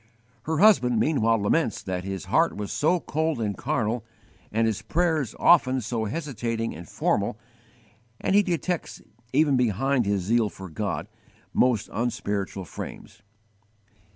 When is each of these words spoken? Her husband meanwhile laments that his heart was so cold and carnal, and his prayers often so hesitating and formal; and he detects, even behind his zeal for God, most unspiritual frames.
Her 0.45 0.57
husband 0.57 0.99
meanwhile 0.99 1.37
laments 1.37 1.83
that 1.83 2.03
his 2.03 2.25
heart 2.25 2.57
was 2.57 2.71
so 2.71 2.99
cold 2.99 3.39
and 3.39 3.55
carnal, 3.55 4.03
and 4.51 4.65
his 4.65 4.81
prayers 4.81 5.35
often 5.39 5.79
so 5.79 6.05
hesitating 6.05 6.73
and 6.75 6.89
formal; 6.89 7.37
and 8.19 8.33
he 8.33 8.41
detects, 8.41 9.03
even 9.31 9.57
behind 9.57 10.07
his 10.07 10.23
zeal 10.23 10.49
for 10.49 10.69
God, 10.71 11.07
most 11.53 11.87
unspiritual 11.93 12.65
frames. 12.65 13.21